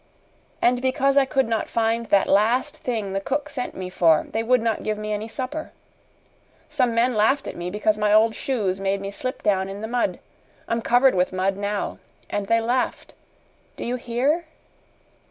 And 0.63 0.81
because 0.81 1.15
I 1.15 1.25
could 1.25 1.47
not 1.47 1.69
find 1.69 2.07
that 2.07 2.27
last 2.27 2.77
thing 2.77 3.13
the 3.13 3.21
cook 3.21 3.49
sent 3.49 3.75
me 3.75 3.87
for, 3.91 4.25
they 4.31 4.41
would 4.41 4.63
not 4.63 4.81
give 4.81 4.97
me 4.97 5.13
any 5.13 5.27
supper. 5.27 5.71
Some 6.69 6.95
men 6.95 7.13
laughed 7.13 7.47
at 7.47 7.55
me 7.55 7.69
because 7.69 7.99
my 7.99 8.11
old 8.11 8.33
shoes 8.33 8.79
made 8.79 8.99
me 8.99 9.11
slip 9.11 9.43
down 9.43 9.69
in 9.69 9.81
the 9.81 9.87
mud. 9.87 10.17
I'm 10.67 10.81
covered 10.81 11.13
with 11.13 11.31
mud 11.31 11.55
now. 11.55 11.99
And 12.31 12.47
they 12.47 12.59
laughed. 12.59 13.13
Do 13.77 13.83
you 13.85 13.95
hear?" 13.95 14.45